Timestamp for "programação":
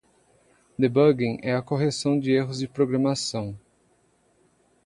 2.67-3.55